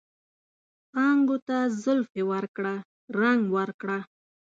[0.91, 2.73] څانګو ته زلفې ورکړه،
[3.19, 3.99] رنګ ورکړه